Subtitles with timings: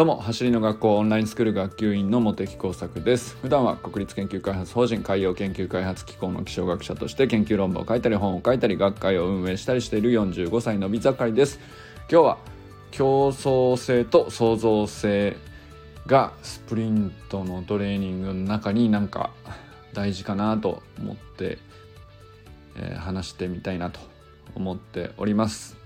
[0.00, 3.36] どうも走りの学校オンラインスクール学級委員の茂木耕作です。
[3.42, 11.60] 普段は国立研究開発法人海洋研究開発機構の気象学者として研究論文を書いたり本を書いたり学会を運営したりしている45歳のび盛りです。
[12.10, 12.38] 今日は
[12.92, 15.36] 競争性と創造性
[16.06, 19.28] がスプリントのトレーニングの中になんか
[19.92, 21.58] 大事かなと思って、
[22.74, 24.00] えー、話してみたいなと
[24.54, 25.79] 思っております。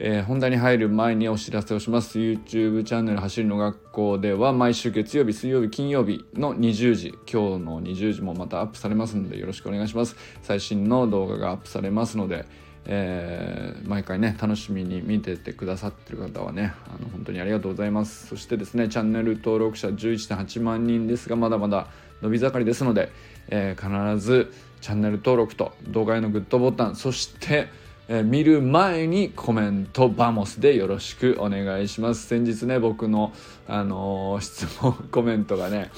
[0.00, 2.20] えー、本題に入る前にお知らせをします。
[2.20, 10.14] YouTube チャンネル走りの学校では毎週月曜日水曜日金曜日の20時今日の20時もまたアップされますのでよろしくお願いします。
[10.42, 12.46] 最新の動画がアップされますので、
[12.86, 18.28] えー、毎回ね楽しみに見ててくださってる方はねあの本当にありがとうございます。
[18.28, 21.88] そしてですねチャンネル登録者11.8万人ですがまだまだ
[22.22, 23.10] 伸び盛りですので、
[23.48, 27.66] えー、必ずチャンネル登録と動画へのグッドボタンそして
[28.10, 32.26] えー、見る前にコメントバモスでよろしくお願いします。
[32.26, 33.34] 先日ね僕の、
[33.66, 35.90] あのー、質問コメントがね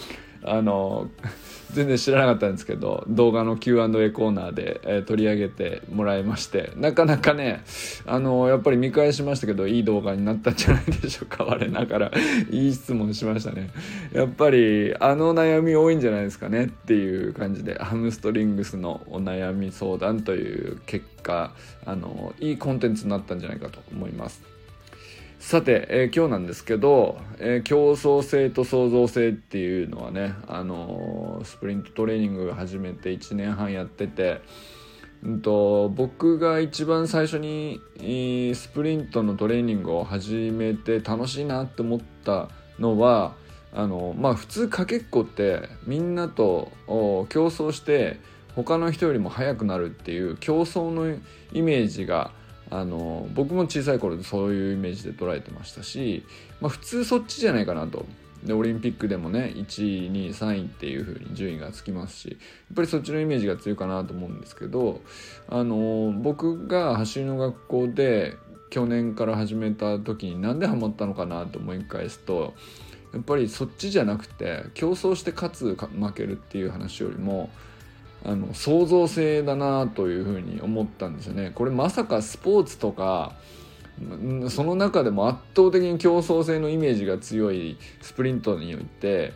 [0.43, 1.09] あの
[1.73, 7.63] 全然知らなかったんですけど動画の Q&A コーナーで、え、取り上げてもらいましてなかなかね
[8.07, 11.45] あのやっぱり見返しましたけどいい動画になったんじゃないでしょうか。
[11.45, 12.11] 我ながら
[12.51, 13.71] いい質問しましたね。
[14.13, 24.43] やっぱりあの悩み多いんじゃないですかねっていう感じでハムストリングスのお悩み相談という結果あのいいコンテンツになったんじゃないかと思います。
[25.41, 34.43] さて、えー、今日なんですけど、えー、競争性と創造性っていうのはね、あのー、スプリントトレーニング始めて1年半やってて、
[35.25, 37.81] うんと、僕が一番最初に
[38.55, 43.35] スプリントのトレーニングを始めて楽しいなって思ったのは
[43.73, 48.19] あのまあ普通かけっこってみんなと競争して
[48.55, 51.17] 他の人よりも速くなるっていう競争の
[51.53, 52.33] イメージが
[52.71, 56.25] あの僕も小さい頃そういうイメージで捉えてましたし、
[56.61, 58.07] まあ、普通そっちじゃないかなと。
[58.45, 62.39] でオリンピックでもね1位2位3位っていう風に順位がつきますしやっ
[62.75, 65.03] ぱりそっちのイメージが強いかなと思うんですけど
[65.49, 68.39] あの僕が走りの学校で
[68.71, 72.55] 去年から始めた時になんでハマったのかなと思い返すと
[73.13, 77.51] やっぱりそっちじゃなくて競争して勝つ負けるっていう話よりも
[78.25, 81.53] あの創造性だなというふうに思ったんですよね。
[81.55, 83.33] これまさかスポーツとか
[84.49, 89.35] その中でも圧倒的に競争性のイメージが強いスプリントにおいて、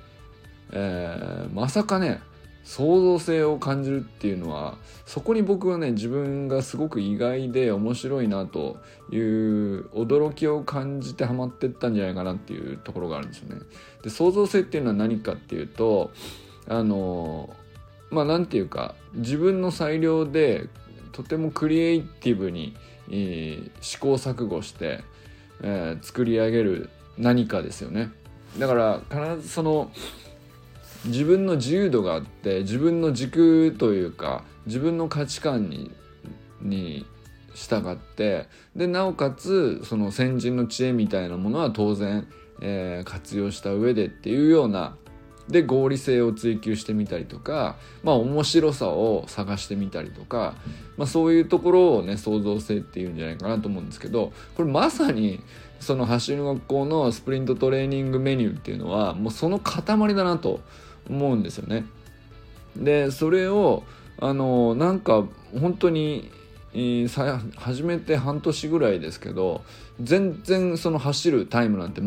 [0.73, 2.21] えー、まさかね
[2.62, 8.78] 創造性を感じるっていうのはそこに僕はね自分がすごく意外で面白いなと
[9.11, 13.61] いう驚きを感じてハマってったんじゃないかなっていうところがあるんですよね。
[14.03, 16.11] で創造性っていうのは何かっていうと
[16.67, 17.55] あの
[18.14, 20.69] まあ何て言うか自分の裁量で
[21.12, 22.75] とてもクリエイティブに、
[23.10, 25.00] えー、試行錯誤して、
[25.62, 28.10] えー、作り上げる何かですよね。
[28.58, 29.91] だから必ずその
[31.06, 35.91] 自分の自由度があって自分の軸というか自分の価値観に
[36.62, 37.06] に
[37.54, 42.26] 従ってでなおかつその先人の知恵みたいなものは当然、
[42.60, 44.96] えー、活用した上でっていうような
[45.49, 50.55] で合理性を追求してみたりとかまあ面白さを探してみたりとか、
[50.97, 55.41] まあ、そういうところをね創造性っていうんじゃないかなと思うんですけどこれまさに
[55.81, 60.60] その走りの学校のスプリントトレーニングメニューっていうのはもうその塊だなと
[61.10, 61.84] 思うんですよね。
[62.76, 63.84] でそれを
[64.19, 65.25] あのなんか
[65.61, 66.31] 本当に
[67.09, 69.62] さ始めて半年ぐらいですけど
[70.00, 72.00] 全然その走るタイムなんて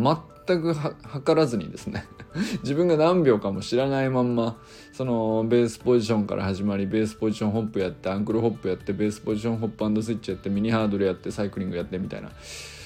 [0.48, 2.06] 全く測らずにですね
[2.64, 4.58] 自分が何秒かも知らないまんま
[4.94, 12.32] そのベースポジションから始まりベースポジションホップやってアンクルホップやってベースポジションホップスイッチやってミニハードルやってサイクリングやってみたいな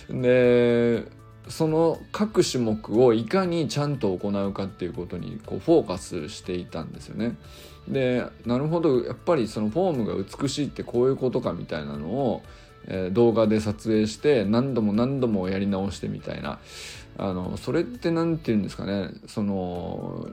[0.09, 1.05] で
[1.47, 7.35] その各種目をいかにちゃんと行うかっていうことにこうフォーカスしていたんですよね。
[7.87, 12.43] でなるほどやっぱりそのフォームが美しいってこういうことかみたいなのを、
[13.11, 16.59] 動画で撮影して何度も何度もやり直してみたいな。
[17.17, 19.11] あのそれって何て言うんですかね。
[19.27, 20.27] その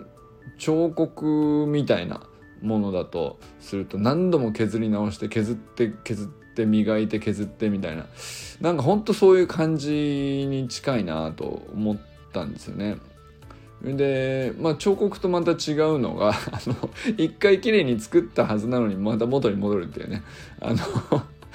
[0.58, 2.22] 彫刻みたいな
[2.62, 8.06] ものだとすると何度も削り直して削って削って磨いて削ってみたいな。
[8.60, 11.98] なんかほんとそういう感じに近いなと思っ
[12.32, 12.96] たんですよね。
[13.82, 16.34] で、まあ、彫刻とまた違うのが
[17.16, 20.22] 一回きれいに作ったはずなのにまた元に戻るっていうね。
[20.60, 20.78] あの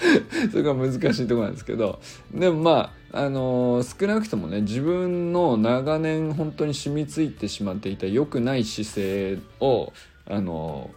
[0.51, 1.99] それが難しいとこなんですけど
[2.33, 9.93] でもまああのー、少なくともね自分の長年本当に染みついてしまっていた良くない姿勢を
[10.25, 10.89] あの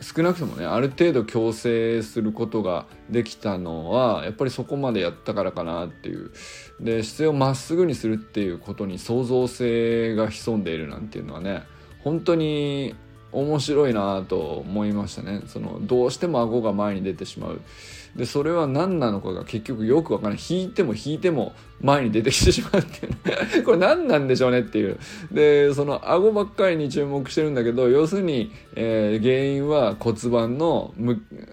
[0.00, 6.30] 少なくともねある程度矯正することができたのはやっぱりそこまでやったからかなっていう。
[6.80, 11.62] で姿勢をまっすぐにするっていうことに創造性が潜んでいるなんていうのはね
[12.04, 12.94] 本当に
[13.36, 15.42] 面白いなと思いましたね。
[15.46, 17.60] そのどうしても顎が前に出てしまう。
[18.16, 20.42] でそれは何なのかが結局よくわからない。
[20.48, 21.52] 引いても引いても
[21.82, 23.06] 前に出てきてしまうって。
[23.58, 24.98] い うこれ何なんでしょうねっていう。
[25.30, 30.94] でその顎ばっかりに注目してるんだけど要するに、えー、原因は骨盤の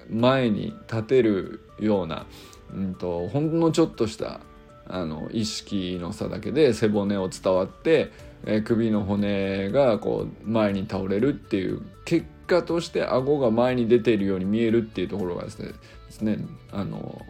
[0.09, 2.25] 前に立てるような、
[2.73, 4.39] うんと、ほんのちょっとした
[4.87, 8.11] あの意識の差だけで背骨を伝わって、
[8.45, 15.73] えー、首の骨がこう前に倒れるっていう結果として顎が前に出ているように見えるっていうところがですねで
[16.11, 16.37] すね
[16.71, 17.21] あの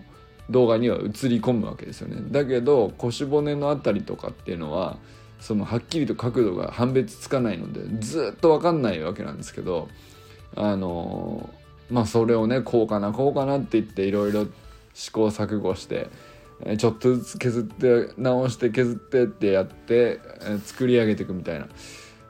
[0.50, 2.22] 動画には映り込むわけですよね。
[2.30, 4.98] だけど腰骨の辺りとかっていうのは
[5.40, 9.90] そのはっきりと角度が判別つかないのでずっと分かんないわけなんですけど
[10.56, 11.50] あの
[11.90, 14.48] まあそれをねこうかなこうかなって言っていろいろ
[14.94, 16.10] 試行錯誤して
[16.78, 20.20] ちょっとずつ削って直して削ってってやって
[20.64, 21.68] 作り上げていくみたいな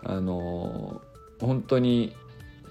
[0.03, 1.01] あの
[1.39, 2.15] 本当に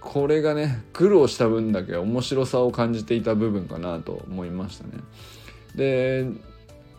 [0.00, 4.90] これがね苦労した分だけ面白さを感じていた部分かなと思いましたね。
[5.76, 6.26] で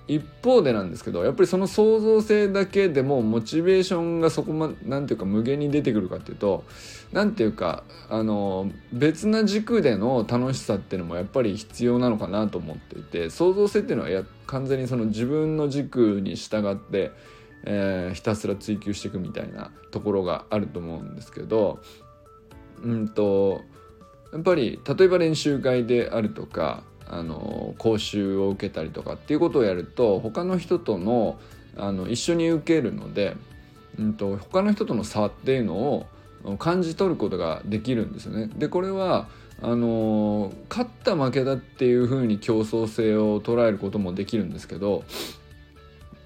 [0.07, 6.65] 一方でなんですけどやっぱりその創造性だけでもモチベーションがそこまなんていうか無限に出てくるかっていうと
[7.13, 17.11] 何ていうかあの別な軸での楽しさっていうのもやっぱり必要なのかなと思っていて創造性っていうのはや完全にその自分の軸に従って、
[17.63, 21.79] えー、ひたすら追求していくみたいなところがあると思うんですけど
[22.83, 23.61] うんと
[24.33, 31.38] やっぱり例えば練習会であるとかあの講習を受けたりとかっていうことをやると他の人との
[31.75, 33.35] あの一緒に受けるので、
[34.00, 35.73] うんと、他の人との差っていうの
[36.44, 38.50] を感じ取ることができるんですよね。
[38.55, 39.27] でこれは
[39.61, 45.03] あの勝った負けだっていうふうに競争性を捉えることもできるんですけど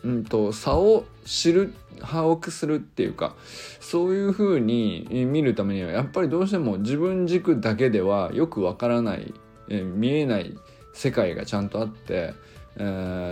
[0.03, 3.35] うんと、差を知る把握するっていうか
[3.79, 9.33] そういうふうに見るためにはやっぱりどうしても自分軸だけではよくわからない、
[9.69, 10.57] え見えない
[10.93, 12.33] 世界がちゃんとあって、
[12.77, 12.83] え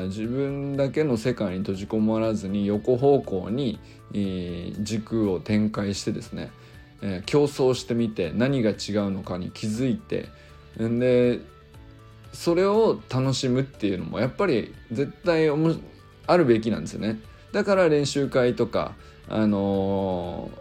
[0.06, 3.80] ー、自分だけの世界に閉じこもらずに横方向に、
[4.14, 6.52] えー、軸を展開してですね、
[7.02, 8.76] えー、競争してみて何が違う
[9.12, 10.30] のかに気づいて
[10.78, 11.40] で
[12.34, 15.50] それを楽しむっていうのもやっぱり絶対
[16.28, 17.20] あるべきなんですよね。
[17.54, 18.94] だから練習会とか
[19.30, 20.60] あのー、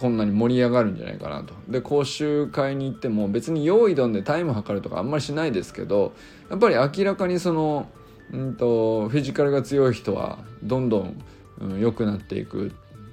[0.00, 1.52] こんなに盛り上がるんじゃないかなと。
[1.68, 6.14] で講習会に行っても別に用意どんでタイム測るとかあんまりしないですけど
[6.48, 7.86] やっぱり明らかにその
[8.32, 11.22] うんとフィジカルが強い人はどんどん
[11.78, 12.72] 良、うん、くなっていく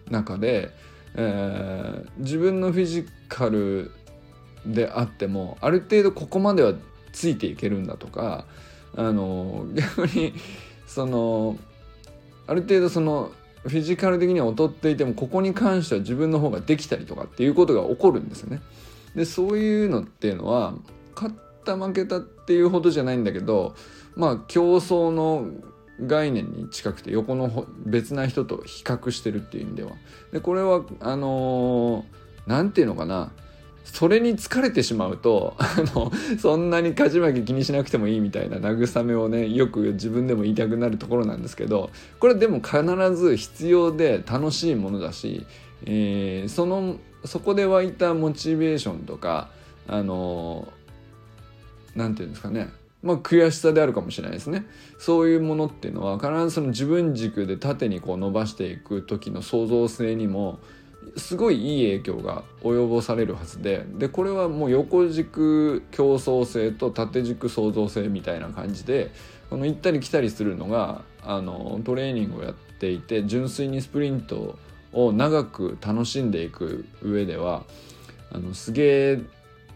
[0.09, 0.71] 中で、
[1.15, 3.91] えー、自分のフィジカル
[4.65, 6.73] であってもある程度ここまでは
[7.11, 8.45] ついていけるんだとか
[8.95, 10.33] あの逆に
[10.85, 11.57] その
[12.47, 13.33] ある程度その
[13.67, 18.61] フィジカル的には劣っていてもここに関しては自分の方ができたりとかっていうことが起こるんですよね。
[19.15, 20.75] でそういうのっていうのは
[21.15, 21.35] 勝っ
[21.65, 23.75] た負けたっていうほどじゃないんだけど
[24.15, 25.47] まあ競争の
[26.05, 29.91] 概念に近くて横の別な人と比較してるっていう意味では。
[30.31, 32.05] でこれはあの
[32.45, 33.31] 何、ー、て言うのかな
[33.93, 41.89] それに疲れてしまうと あのそんなに勝ち負け気にしなくてもいいみたいな慰めをねよく自分でも言いたくなるところなんですけど
[42.19, 42.83] これでも必
[43.15, 45.45] ず必要で楽しいものだし、
[45.85, 49.49] えー、そのそこで湧いたモチベーションとか
[49.87, 50.67] あの
[51.95, 52.69] 何て言うんですかね
[53.03, 54.65] まあ、悔しさであるかもしれないですね。
[54.97, 60.59] そういうものっていうのは必ずその自分軸で縦にこう伸ばしていく時の創造性にも
[61.15, 69.11] すごいいい影響が及ぼされるはずででこれはもう横軸競争性と縦軸創造性みたいな感じで
[69.49, 74.57] この行ったり来たりするのがあのトレーニングをやっていて純粋にスプリント
[74.93, 77.63] を長く楽しんでいく上では
[78.31, 79.19] あのすげえ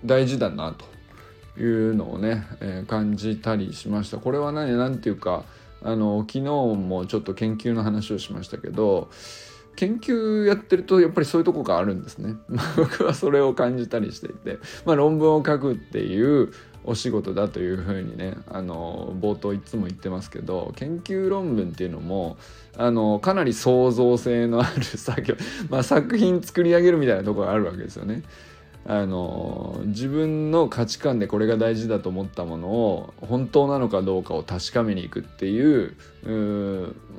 [0.05, 4.17] 大事だなというのをね、えー、感じたりしました。
[4.17, 5.43] これは何何ていうか
[5.83, 9.09] あの昨日もちょっと研究の話をしましたけど
[9.75, 12.35] 研究やってるとやっぱりそういうとこがあるんですね。
[12.77, 16.51] 僕はそれを感じたりしていて、まあ、論文を書くっていう
[16.83, 22.37] お仕事だというふうにねあの冒頭いつも言ってますけど研究論文っていうのも
[22.75, 25.35] あのかなり創造性のある作業、
[25.69, 28.23] まあ、作品作り上げるみたいなところがあるわけですよね。
[28.83, 35.93] あの自分の価値観でこれが大事だと思ったものを本当なのかどうかを確かめにいくっていう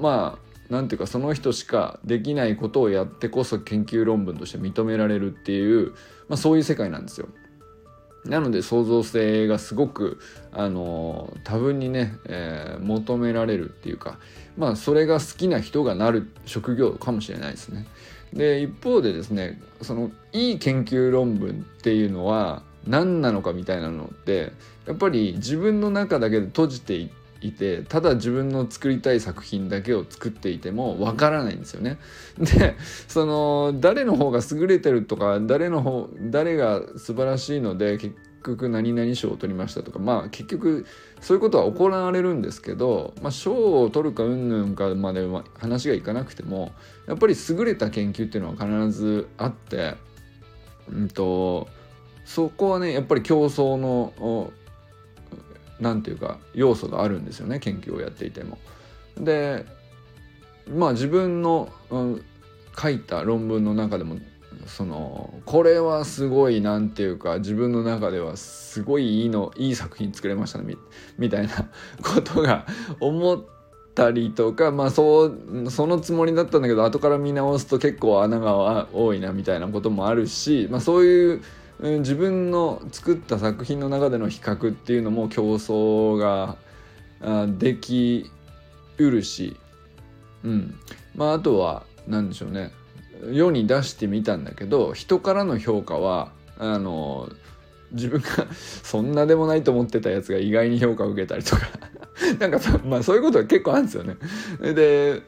[0.00, 5.90] まあ何ていうかその人しかできないことをやってこそ研究論文として認められるっていう、
[6.28, 7.28] まあ、そういう世界なんですよ。
[8.24, 10.18] なので創造性がすごく
[10.50, 14.18] あの多分にね、えー、求められるっていうか
[14.56, 17.86] まあそれが好きな人がなる職業かもしれないですね。
[18.32, 21.52] で一方でですねそのいい研究論文っ
[21.82, 24.52] ていうのは何なのかみたいなのって
[24.86, 31.98] やっぱり自分の中だけで閉じていっていてただ自分の作りたい作品だけを作っていてもわからないんですよね。
[32.38, 32.76] で
[33.08, 40.86] その誰の方が優れてるとか誰の方誰が素晴らしいので結局何々賞を取りましたとかまあ結局
[41.20, 46.72] そういうことは行われるんですけど、まあ、賞を取るかうんぬんかまでは話がいかなくても
[47.06, 49.94] やっぱり優れた研究っていうのは必ずあって、
[50.90, 51.68] うんと、
[52.24, 54.52] そこはねやっぱり競争の
[55.82, 58.58] 何て言うか要素があるんですよね研究をやっていても。
[59.18, 59.66] で
[60.70, 62.24] まあ自分の、うん、
[62.78, 64.16] 書いた論文の中でも
[64.66, 70.76] そのこれはすごいなんていうか自分の中ではすごいいいのいい作品作れましたね
[71.18, 71.68] みたいな
[72.02, 72.64] ことが
[73.00, 73.42] 思っ
[73.94, 81.42] たりとかまあそうそのつもりだったんだけど後から見直すと結構穴が多いなみたいなこともあるし、まあ、そういう
[81.82, 86.56] 自分の作った作品の中での比較っていうのも競争が
[87.58, 88.30] でき
[88.98, 89.56] うるし、
[90.44, 90.74] うん。
[91.14, 92.72] まあ、あとは何でしょうね。
[93.30, 97.28] 世に出してみたんだけど人からの評価はあの
[97.92, 98.48] 自分が
[98.82, 101.62] そんなでもないと思ってたやつが意外に評価を受けたりとか。
[102.38, 104.16] なんかまあそういうことが結構あるんですよね。
[104.60, 105.22] で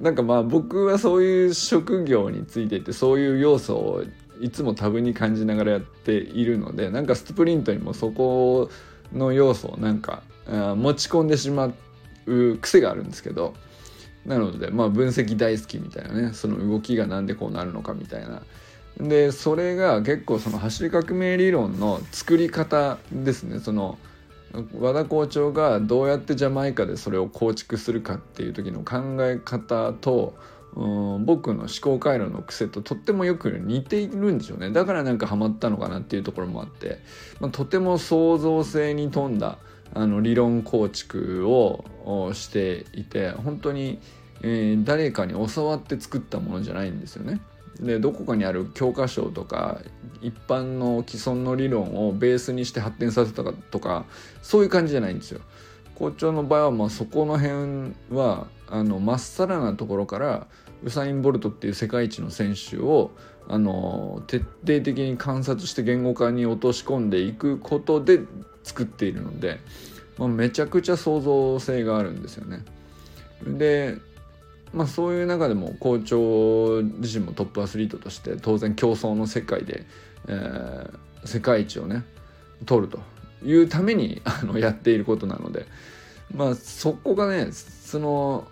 [0.00, 4.04] なんかまあ僕はそういう職業についていてそういう要素を
[4.40, 8.70] いつも多分に感じながらやっているのでなんかスプリントにもそこ
[9.12, 11.72] の要素をなんか持ち込んでしま
[12.26, 13.54] う癖があるんですけど
[14.26, 18.42] なのでまあ分析大好きみたいなねその動きが何でこうなるのかみたいな。
[19.00, 23.60] でそれが結構その走り革命理論の作り方ですね。
[23.60, 23.96] その
[24.78, 30.34] 和田校長がどうやってジャマイカでそれを構築するかっていう時の考え方と
[30.78, 37.00] 僕の思考回路の癖ととってもよく似ているんですよねだからなんかハマったのかなっていうところもあって、
[37.40, 39.58] まあ、とても創造性に富んだ
[39.92, 41.84] あの理論構築を
[42.32, 43.98] していて本当に、
[44.42, 47.40] えー、誰かに教わって作ったものじゃないんですよね。
[47.80, 49.80] でどこかにある教科書とか
[50.20, 54.04] 一般の既存の理論をベースにして発展させたかとか
[54.42, 55.40] そういう感じじゃないんですよ。
[55.94, 60.46] 校長の場合はまあそこの辺はあのまっさらなところから
[60.82, 63.10] ウサイン・ボルトっていう世界一の選手を
[63.48, 68.20] あの徹底的に観察して言語化に落とし込んでいくことで
[68.62, 69.58] 作っているので、
[70.18, 72.64] まあ、めちゃくちゃ創造性があるんですよね。
[73.44, 73.96] で
[74.72, 79.86] まあそういう中でも校長自身もトップアスリートとして当然競争の世界で、
[80.26, 82.04] えー、世界一をね
[82.66, 83.00] 取ると
[83.44, 85.66] いうために あのやっていることなので
[86.34, 88.46] まあそこがねその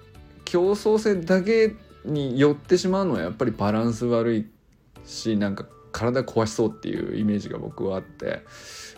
[0.44, 1.74] 競争性だけ
[2.06, 4.46] に寄ってしまうのはやっぱりバランス悪い
[5.04, 8.42] しなんか体壊しそうっていうイメージが僕はあって。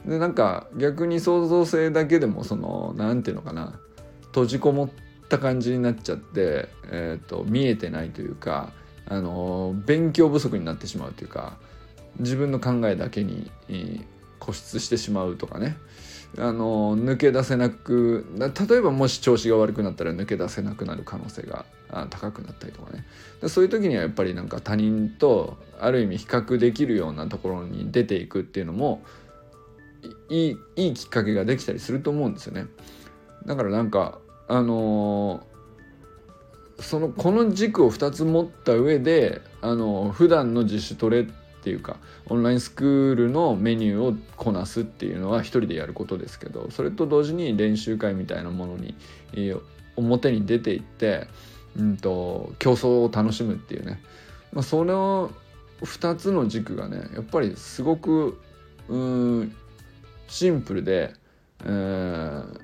[0.06, 3.78] でなんか逆に創造性だけでもその何て言うのかな。
[4.26, 4.90] 閉じこもっ
[5.28, 8.72] た感じになっちゃって、えーと、見えてないというか、
[9.06, 11.56] あの勉強不足になってしまうというか
[12.18, 13.50] 自分の考えだけに
[14.38, 15.76] 固執してしまうとかね。
[16.36, 21.64] あの抜け出せなく例えばもし調子が悪くなったら抜け出せなくなる可能性が
[22.10, 23.04] 高くなったりとかね
[23.48, 29.02] そういう時にはやっぱりなんか他人とある意味比較できるようなところに出ていくっていうのも
[30.28, 32.66] いいいいきっかけができたりすると思うんですよね。
[33.46, 41.26] だからなんかあのー、そのこの軸を2つ持った上であのー、普段の自主トレっ
[41.58, 41.96] っていうか
[42.26, 48.94] オンラインスクールのメニューをこなすっていうのは一人でやることですけどそれと同時に練習会みたいなものに、
[49.96, 51.26] 表に出ていって、
[51.76, 54.00] うんと、競争を楽しむっていうね、
[54.52, 55.32] まあ、その
[55.82, 58.40] 2つの軸がねやっぱりすごく
[58.88, 59.54] うん
[60.28, 61.14] シンプルで、
[61.64, 62.60] えー、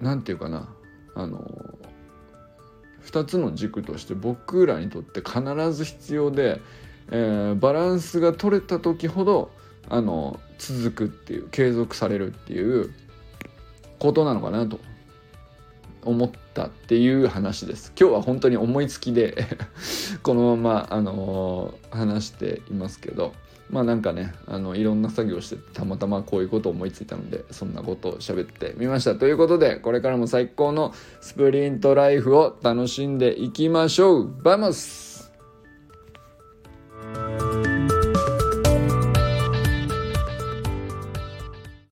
[0.00, 0.68] なんていうかな
[1.14, 1.78] あの
[3.04, 6.60] 2つの軸として僕らにとって必ず必要で
[7.10, 9.50] えー、バランスが取れた時ほど
[9.88, 12.92] あの続くっていう継続されるっていう
[13.98, 14.80] ことなのかなと
[16.04, 17.92] 思ったっていう話です。
[17.98, 19.46] 今日は本当に思いつきで
[20.22, 23.32] このままあのー、話していますけど
[23.70, 29.14] まあなんかねあのいろんな作業してたまたまこういうことを思いついたのでそんなことを喋ってみました。
[29.14, 34.42] ということでこれからも最高のスプリントライフを楽しんでいきましょう。
[34.42, 35.11] Vamos